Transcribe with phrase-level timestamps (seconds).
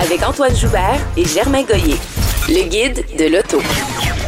[0.00, 1.96] Avec Antoine Joubert et Germain Goyer.
[2.48, 3.58] Le guide de l'auto.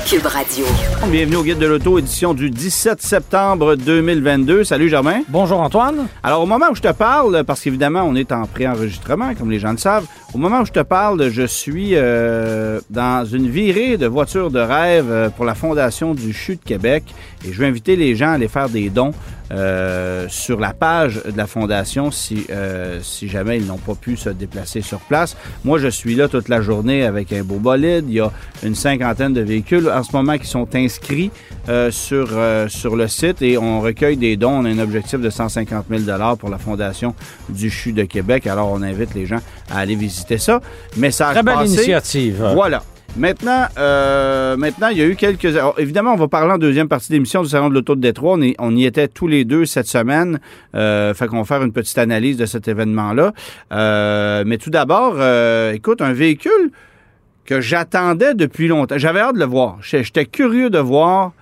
[0.06, 0.66] Cube Radio.
[1.06, 4.65] Bienvenue au Guide de l'Auto, édition du 17 septembre 2022.
[4.65, 5.23] Salut Germain.
[5.29, 6.09] Bonjour Antoine.
[6.23, 9.59] Alors au moment où je te parle, parce qu'évidemment on est en pré-enregistrement, comme les
[9.59, 13.96] gens le savent, au moment où je te parle, je suis euh, dans une virée
[13.96, 17.04] de voitures de rêve euh, pour la Fondation du CHU de Québec
[17.46, 19.12] et je vais inviter les gens à aller faire des dons
[19.51, 24.16] euh, sur la page de la Fondation si, euh, si jamais ils n'ont pas pu
[24.16, 25.37] se déplacer sur place.
[25.65, 28.05] Moi, je suis là toute la journée avec un beau bolide.
[28.09, 28.30] Il y a
[28.62, 31.30] une cinquantaine de véhicules en ce moment qui sont inscrits
[31.68, 34.60] euh, sur, euh, sur le site et on recueille des dons.
[34.60, 37.15] On a un objectif de 150 000 pour la Fondation
[37.48, 38.46] du CHU de Québec.
[38.46, 40.60] Alors, on invite les gens à aller visiter ça.
[40.96, 41.74] Message Très belle passé.
[41.74, 42.45] initiative.
[42.54, 42.82] Voilà.
[43.16, 45.45] Maintenant, euh, maintenant, il y a eu quelques.
[45.45, 48.37] alors, évidemment, on va parler en deuxième partie d'émission du Salon de l'Auto de Détroit.
[48.38, 50.41] On, est- on y était tous les deux cette semaine.
[50.74, 53.35] Euh, fait qu'on va faire une petite analyse de cet événement-là.
[53.73, 55.16] Euh, mais tout d'abord,
[55.74, 56.71] écoute, un véhicule
[57.45, 58.96] que j'attendais depuis longtemps.
[58.96, 59.76] J'avais hâte de le voir.
[59.82, 61.32] J'étais curieux de voir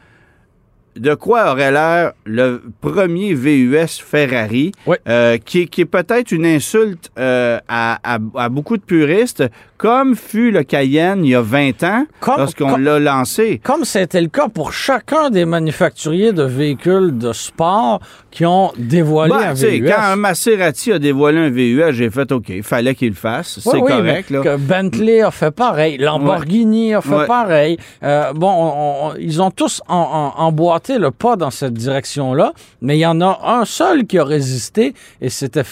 [0.97, 4.97] de quoi aurait l'air le premier VUS Ferrari, Oui.
[5.09, 9.45] euh, qui, est- qui est peut-être une insulte euh, à, à- à beaucoup de puristes,
[9.81, 12.05] comme fut le Cayenne il y a 20 ans,
[12.37, 13.61] lorsqu'on l'a lancé.
[13.65, 18.01] Comme c'était le cas pour chacun des manufacturiers de véhicules de sport
[18.31, 19.83] qui ont dévoilé Bah, un VUS.
[19.89, 23.57] quand un Maserati a dévoilé un VUS, j'ai fait OK, il fallait qu'il le fasse.
[23.57, 24.31] Oui, C'est oui, correct.
[24.31, 24.41] Là.
[24.43, 27.27] que Bentley a fait pareil, Lamborghini a fait Ouais.
[27.27, 27.79] pareil.
[28.03, 32.53] Euh, bon, on- on- ils ont tous en- en- emboîté le pas dans cette direction-là,
[32.83, 35.63] mais il y en a un seul qui a résisté et c'était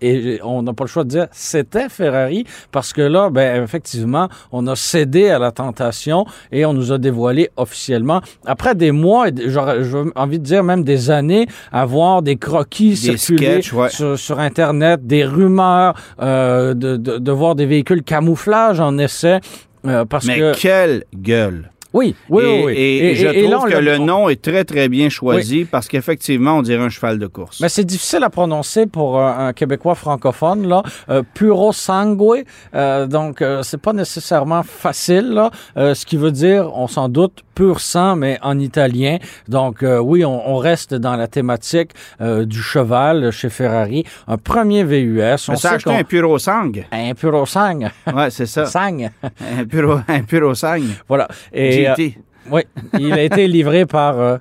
[0.00, 4.28] et on n'a pas le choix de dire c'était Ferrari parce que là, ben effectivement,
[4.52, 9.26] on a cédé à la tentation et on nous a dévoilé officiellement après des mois,
[9.36, 9.60] j'ai
[10.16, 13.88] envie de dire même des années, à voir des croquis Des circuler sketchs, ouais.
[13.90, 19.40] sur, sur Internet, des rumeurs, euh, de, de, de voir des véhicules camouflage en essai.
[19.86, 21.70] euh, parce Mais que quelle gueule!
[21.92, 25.08] Oui, oui, et, oui, et je et trouve que le nom est très, très bien
[25.08, 27.60] choisi parce qu'effectivement, on dirait un cheval de course.
[27.60, 30.82] Mais c'est difficile à prononcer pour euh, un Québécois francophone, là.
[31.08, 35.50] Euh, puro sangue, euh, donc euh, c'est pas nécessairement facile, là.
[35.76, 39.18] Ce qui veut dire, on s'en doute, pur sang, mais en italien.
[39.46, 41.90] Donc euh, oui, on, on reste dans la thématique
[42.22, 44.04] euh, du cheval chez Ferrari.
[44.26, 45.50] Un premier VUS.
[45.50, 46.72] On ça acheté un puro sang.
[46.90, 47.80] un puro sang.
[48.14, 48.64] Ouais, c'est ça.
[48.64, 49.10] sang.
[49.58, 50.80] un puro, un puro sang.
[51.06, 51.28] Voilà.
[51.52, 51.94] Et, euh.
[52.50, 52.62] Oui,
[52.98, 54.38] il a été livré par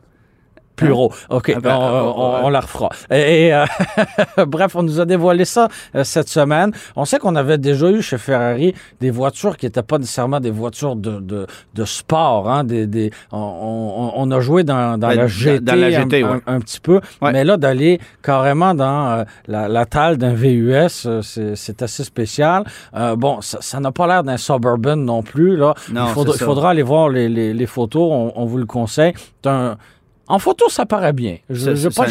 [0.83, 1.11] euh, Puro.
[1.29, 2.39] OK, Ah ben, on, on- ouais.
[2.43, 2.89] on la refera.
[3.11, 3.65] Et, euh,
[4.47, 6.71] bref, on nous a dévoilé ça euh, cette semaine.
[6.95, 10.51] On sait qu'on avait déjà eu chez Ferrari des voitures qui n'étaient pas nécessairement des
[10.51, 12.49] voitures de, de, de sport.
[12.49, 15.89] Hein, des, des, on, on- on a joué dans, dans Ben, la GT, dans la
[15.91, 16.41] GT, un, ouais.
[16.47, 17.01] un petit peu.
[17.21, 17.31] Ouais.
[17.31, 21.21] Mais là, d'aller carrément dans euh, la, la taille d'un VUS, euh,
[21.55, 22.63] c'est assez spécial.
[22.95, 25.55] Euh, bon, ça n'a pas l'air d'un Suburban non plus.
[25.57, 25.73] Là.
[25.91, 28.65] Non, il, faudra, il faudra aller voir les, les, les photos, on, on vous le
[28.65, 29.13] conseille.
[29.43, 29.77] C'est un-
[30.29, 31.37] en photo, ça paraît bien.
[31.49, 32.05] Je c'est pas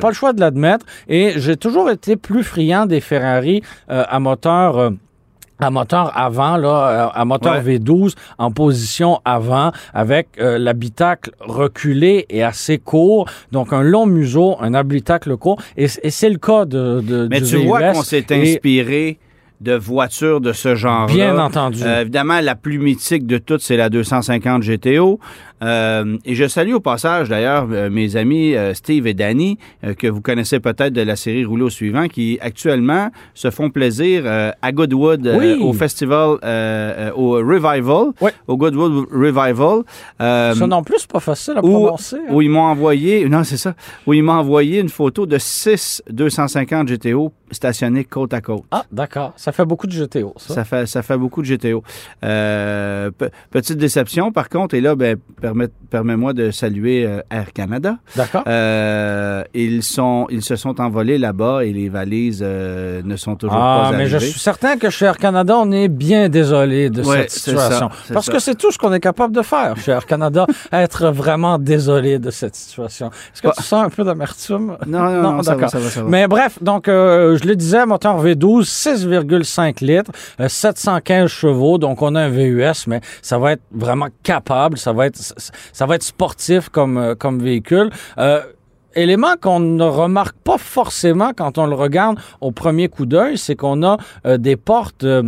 [0.00, 0.86] pas, le choix de l'admettre.
[1.06, 4.78] Et j'ai toujours été plus friand des Ferrari euh, à moteur.
[4.78, 4.90] euh,
[5.60, 7.78] à moteur avant, là, euh, à moteur Ouais.
[7.78, 14.56] V12 en position avant, avec euh, l'habitacle reculé et assez court, donc un long museau,
[14.60, 18.26] un habitacle court, et, c'est le cas de, de Mais du tu vois qu'on s'est
[18.32, 19.18] inspiré
[19.60, 21.12] de voitures de ce genre-là.
[21.12, 21.82] Bien entendu.
[21.82, 25.18] Euh, évidemment, la plus mythique de toutes, c'est la 250 GTO.
[25.62, 29.58] Euh, et je salue au passage, d'ailleurs, euh, mes amis euh, Steve et Danny,
[29.98, 34.72] que vous connaissez peut-être de la série Rouleau suivant, qui actuellement se font plaisir à
[34.72, 35.56] Goodwood, Oui.
[35.62, 36.36] au festival,
[37.16, 38.30] au Revival, Oui.
[38.48, 39.82] au Goodwood Revival.
[40.18, 42.16] Ça non plus, c'est pas facile à où, prononcer.
[42.16, 42.32] hein.
[42.32, 43.74] où ils m'ont envoyé, non, c'est ça,
[44.06, 48.64] où ils m'ont envoyé une photo de 6 250 GTO stationnés côte à côte.
[48.72, 49.32] Ah, d'accord.
[49.36, 50.54] Ça fait beaucoup de GTO, ça.
[50.54, 51.82] Ça fait, ça fait beaucoup de GTO.
[52.24, 55.16] Euh, pe- petite déception, par contre, et là, ben,
[55.90, 57.96] permets-moi de saluer euh, Air Canada.
[58.16, 58.42] D'accord.
[58.46, 63.56] Euh, ils, sont, ils se sont envolés là-bas et les valises euh, ne sont toujours
[63.56, 64.18] Ah, pas mais arrivées.
[64.20, 67.90] je suis certain que chez Air Canada, on est bien désolé de Ouais, cette situation.
[68.06, 68.32] ça, Parce ça.
[68.32, 72.18] que c'est tout ce qu'on est capable de faire chez Air Canada, être vraiment désolé
[72.18, 73.08] de cette situation.
[73.32, 73.52] Est-ce que Ouais.
[73.56, 74.76] tu sens un peu d'amertume?
[74.86, 75.70] Non, non, non, va, d'accord.
[76.08, 81.78] Mais bref, donc, euh, je le disais, moteur V12, 6,5 litres, euh, 715 chevaux.
[81.78, 84.78] Donc, on a un VUS, mais ça va être vraiment capable.
[84.78, 87.90] Ça va être, ça va être sportif comme, euh, comme véhicule.
[88.18, 88.42] Euh,
[88.94, 93.56] élément qu'on ne remarque pas forcément quand on le regarde au premier coup d'œil, c'est
[93.56, 93.96] qu'on a
[94.26, 95.04] euh, des portes.
[95.04, 95.22] euh,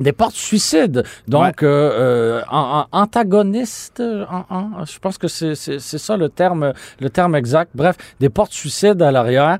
[0.00, 1.68] des portes suicides, donc Ouais.
[1.68, 7.70] euh, en- en- antagonistes, en- je pense que c'est ça le terme, le terme exact.
[7.74, 9.58] Bref, des portes suicides à l'arrière,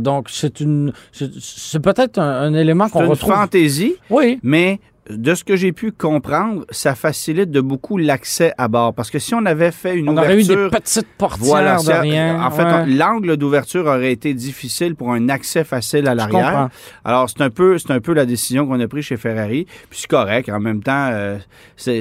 [0.00, 3.34] donc c'est une, c'est peut-être un, un élément qu'on une retrouve.
[3.34, 4.80] fantaisie, Oui, mais
[5.10, 8.94] de ce que j'ai pu comprendre, ça facilite de beaucoup l'accès à bord.
[8.94, 12.36] Parce que si on avait fait une on aurait eu des petites portières Voilà, derrière.
[12.40, 12.86] en fait, ouais.
[12.86, 16.68] l'angle d'ouverture aurait été difficile pour un accès facile à l'arrière.
[17.04, 19.66] Alors, c'est un peu, c'est un peu la décision qu'on a prise chez Ferrari.
[19.90, 20.48] Puis c'est correct.
[20.48, 21.36] En même temps, euh,
[21.76, 21.92] ça,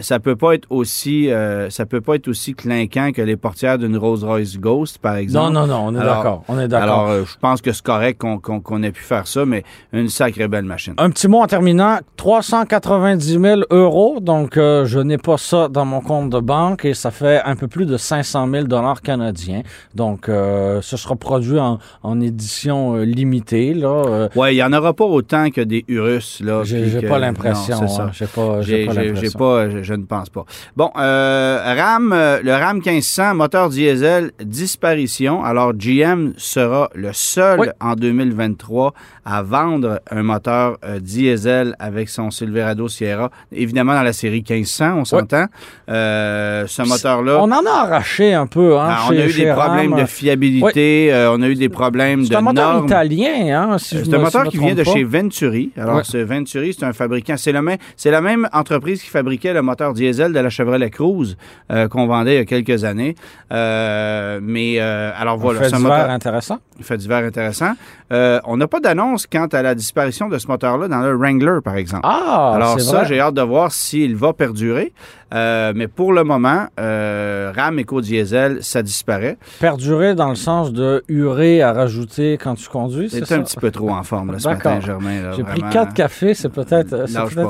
[0.00, 3.78] ça peut pas être aussi, euh, ça peut pas être aussi clinquant que les portières
[3.78, 5.52] d'une Rolls-Royce Ghost, par Non, exemple.
[5.52, 6.44] non, non, on est d'accord.
[6.48, 6.82] On est d'accord.
[6.84, 10.48] Alors, euh, je pense que c'est correct qu'on ait pu faire ça, mais une sacrée
[10.48, 10.94] belle machine.
[10.98, 11.98] Un petit mot en terminant.
[12.30, 14.18] 390 000 euros.
[14.20, 17.56] Donc, euh, je n'ai pas ça dans mon compte de banque et ça fait un
[17.56, 19.62] peu plus de 500 000 dollars canadiens.
[19.96, 23.74] Donc, euh, ce sera produit en, en édition euh, limitée.
[23.74, 26.62] Là, Ouais, il y en aura pas autant que des Urus là.
[26.62, 27.78] j'ai pas l'impression.
[27.82, 28.10] hein.
[28.12, 30.44] J'ai pas, j'ai pas je, ne pense pas.
[30.76, 35.42] Bon, RAM, le RAM 1500, moteur diesel, disparition.
[35.42, 37.66] Alors, GM sera le seul Oui.
[37.80, 38.94] en 2023
[39.24, 43.30] à vendre un moteur diesel avec son Silverado Sierra.
[43.52, 45.46] Évidemment, dans la série 1500, on s'entend.
[45.88, 47.38] Euh, ce moteur-là.
[47.40, 48.78] On en a arraché un peu.
[48.78, 49.64] Hein, ah, on chez- a eu des Ram.
[49.66, 52.86] problèmes de fiabilité, euh, on a eu des problèmes de C'est un moteur normes.
[52.86, 54.90] italien, hein, si je C'est un moteur qui vient de pas.
[54.92, 55.70] chez Venturi.
[55.76, 56.02] Alors, Ouais.
[56.04, 57.34] ce Venturi, c'est un fabricant.
[57.36, 57.50] C'est
[57.96, 61.36] c'est la même entreprise qui fabriquait le moteur diesel de la Chevrolet Cruze
[61.70, 63.14] euh, qu'on vendait il y a quelques années.
[63.52, 66.58] Euh, mais euh, alors voilà, c'est un moteur intéressant.
[66.80, 67.72] fait divers intéressant.
[68.12, 71.58] Euh, on n'a pas d'annonce quant à la disparition de ce moteur-là dans le Wrangler,
[71.62, 72.02] par exemple.
[72.04, 74.92] Ah, Alors c'est ça, j'ai hâte de voir s'il va perdurer.
[75.32, 79.38] Euh, mais pour le moment, euh, RAM Eco-Diesel, ça disparaît.
[79.60, 83.36] Perdurer dans le sens de urée à rajouter quand tu conduis, c'est ça?
[83.36, 85.30] un petit peu trop en forme là, ce matin, Germain.
[85.36, 86.94] J'ai pris quatre cafés, c'est peut-être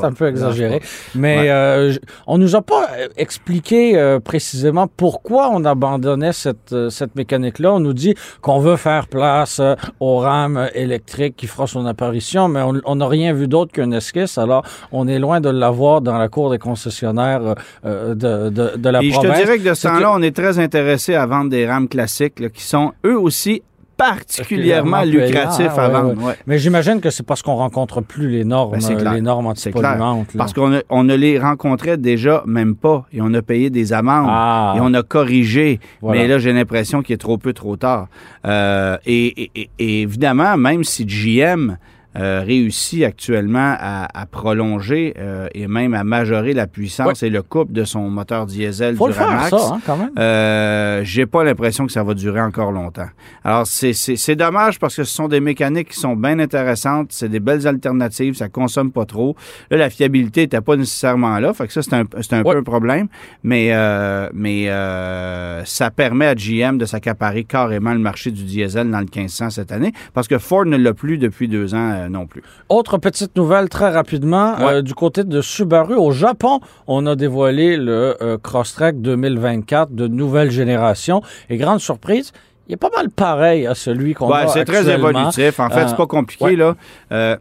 [0.04, 0.82] un peu exagéré.
[1.14, 1.50] Mais Ouais.
[1.50, 1.94] euh,
[2.26, 7.72] on nous a pas euh, expliqué euh, précisément pourquoi on abandonnait cette, cette mécanique-là.
[7.72, 9.58] On nous dit qu'on veut faire place
[10.00, 13.90] au RAM électrique qui fera son apparition, mais on- on n'a rien vu d'autre qu'un
[13.92, 14.36] esquisse.
[14.36, 14.49] Alors,
[14.92, 17.54] on est loin de l'avoir dans la cour des concessionnaires euh,
[17.84, 20.34] euh, de, de, de la Et je te dirais que de ce temps-là, on est
[20.34, 23.62] très intéressé à vendre des rames classiques là, qui sont eux aussi
[23.96, 26.22] particulièrement lucratifs à ouais, vendre.
[26.24, 26.34] ouais.
[26.46, 30.28] Mais j'imagine que c'est parce qu'on rencontre plus les normes, Ben, euh, les normes antipolluantes.
[30.38, 34.26] Parce qu'on on ne les rencontrait déjà même pas et on a payé des amendes
[34.30, 34.74] Ah.
[34.76, 35.80] et on a corrigé.
[36.00, 36.22] Voilà.
[36.22, 38.08] Mais là, j'ai l'impression qu'il est trop peu, trop tard.
[38.46, 41.76] Euh, et- et évidemment, même si GM
[42.16, 47.42] euh, réussit actuellement à, à prolonger euh, et même à majorer la puissance et le
[47.42, 50.10] couple de son moteur diesel Faut du le faire, ça, hein, quand même.
[50.18, 53.08] Euh, j'ai pas l'impression que ça va durer encore longtemps.
[53.44, 57.08] Alors, c'est- c'est c'est dommage parce que ce sont des mécaniques qui sont bien intéressantes,
[57.12, 59.36] c'est des belles alternatives, ça consomme pas trop.
[59.70, 62.52] Là, la fiabilité n'était pas nécessairement là, fait que ça, c'est un, c'est un Ouais.
[62.54, 63.06] peu un problème,
[63.42, 68.90] mais, euh, mais euh, ça permet à GM de s'accaparer carrément le marché du diesel
[68.90, 72.08] dans le 1500 cette année, parce que Ford ne l'a plus depuis deux ans euh,
[72.08, 72.42] non plus.
[72.68, 74.72] Autre petite nouvelle très rapidement, Ouais.
[74.74, 80.06] euh, du côté de Subaru au Japon, on a dévoilé le euh, Crosstrek 2024 de
[80.08, 81.22] nouvelle génération.
[81.48, 82.32] Et grande surprise,
[82.68, 85.58] il est pas mal pareil à celui qu'on Ouais, a c'est très évolutif.
[85.60, 86.56] En fait, Euh, c'est pas compliqué, ouais.
[86.56, 86.74] là.
[87.12, 87.36] Euh,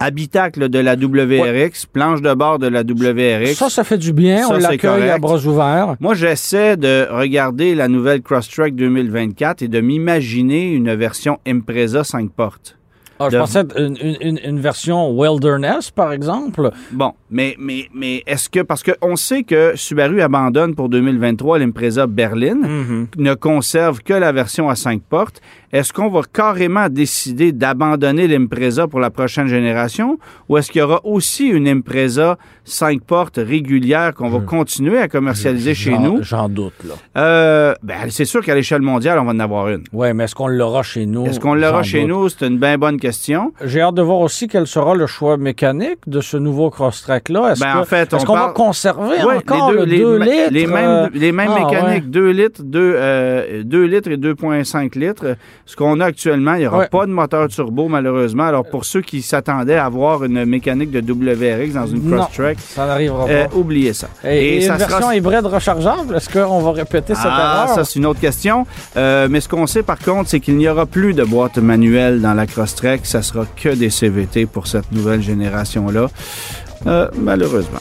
[0.00, 3.54] habitacle de la WRX, planche de bord de la WRX.
[3.54, 4.38] Ça, ça fait du bien.
[4.48, 5.94] Ça, on l'accueille à bras ouverts.
[6.00, 12.32] Moi, j'essaie de regarder la nouvelle Crosstrek 2024 et de m'imaginer une version Impreza 5
[12.32, 12.76] portes.
[13.22, 16.70] Ah, je De- pensais une, une- version Wilderness, par exemple.
[16.90, 22.06] Bon, mais, mais, mais est-ce que, parce qu'on sait que Subaru abandonne pour 2023 l'Impreza
[22.06, 23.06] Berlin, Mhm.
[23.18, 25.40] ne conserve que la version à 5 portes,
[25.72, 30.82] est-ce qu'on va carrément décider d'abandonner l'Impreza pour la prochaine génération ou est-ce qu'il y
[30.82, 36.22] aura aussi une Impreza 5 portes régulière qu'on va continuer à commercialiser chez nous?
[36.22, 36.94] J'en doute, là.
[37.16, 39.84] Euh, ben, c'est sûr qu'à l'échelle mondiale, on va en avoir une.
[39.92, 41.24] Oui, mais est-ce qu'on l'aura chez nous?
[41.26, 42.08] Est-ce qu'on l'aura chez doute.
[42.10, 42.28] nous?
[42.28, 43.52] C'est une bien bonne question.
[43.64, 47.52] J'ai hâte de voir aussi quel sera le choix mécanique de ce nouveau Crosstrek-là.
[47.52, 50.52] Est-ce Ben, en fait, est-ce on qu'on va conserver encore le les 2 ma- litres?
[50.52, 55.36] Les euh, mêmes, les mêmes ah, mécaniques, 2 litres, 2, litres et 2,5 litres.
[55.64, 56.88] Ce qu'on a actuellement, il n'y aura Ouais.
[56.88, 58.42] pas de moteur turbo, malheureusement.
[58.44, 62.10] Alors, pour ceux qui s'attendaient à avoir une mécanique de WRX dans une.
[62.10, 64.08] Crosstrek, Ça n'arrivera euh, oubliez ça.
[64.24, 67.74] Et, et ça une sera- version hybride rechargeable, est-ce qu'on va répéter cette ah, erreur?
[67.76, 68.66] ça, c'est une autre question.
[68.96, 72.20] Euh, mais ce qu'on sait, par contre, c'est qu'il n'y aura plus de boîte manuelle
[72.20, 73.06] dans la Crosstrek.
[73.06, 76.08] Ça sera que des CVT pour cette nouvelle génération-là.
[76.88, 77.78] Euh, malheureusement.